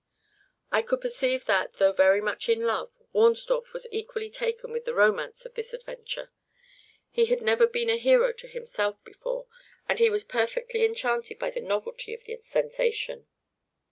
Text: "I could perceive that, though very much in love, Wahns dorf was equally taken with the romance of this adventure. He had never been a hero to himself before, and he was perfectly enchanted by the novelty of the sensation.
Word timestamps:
"I 0.71 0.81
could 0.81 0.99
perceive 0.99 1.45
that, 1.45 1.73
though 1.73 1.91
very 1.91 2.21
much 2.21 2.49
in 2.49 2.61
love, 2.61 2.91
Wahns 3.13 3.45
dorf 3.45 3.71
was 3.71 3.85
equally 3.91 4.31
taken 4.31 4.71
with 4.71 4.85
the 4.85 4.95
romance 4.95 5.45
of 5.45 5.53
this 5.53 5.73
adventure. 5.73 6.31
He 7.11 7.25
had 7.25 7.43
never 7.43 7.67
been 7.67 7.91
a 7.91 7.97
hero 7.97 8.33
to 8.33 8.47
himself 8.47 9.03
before, 9.03 9.45
and 9.87 9.99
he 9.99 10.09
was 10.09 10.23
perfectly 10.23 10.83
enchanted 10.85 11.37
by 11.37 11.51
the 11.51 11.61
novelty 11.61 12.15
of 12.15 12.23
the 12.23 12.37
sensation. 12.41 13.27